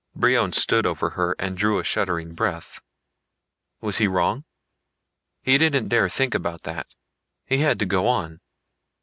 Brion 0.15 0.51
stood 0.51 0.87
over 0.87 1.11
her 1.11 1.35
and 1.37 1.55
drew 1.55 1.77
a 1.77 1.83
shuddering 1.83 2.33
breath. 2.33 2.81
Was 3.81 3.99
he 3.99 4.07
wrong? 4.07 4.45
He 5.43 5.59
didn't 5.59 5.89
dare 5.89 6.09
think 6.09 6.33
about 6.33 6.63
that. 6.63 6.87
He 7.45 7.59
had 7.59 7.77
to 7.77 7.85
go 7.85 8.07
on. 8.07 8.41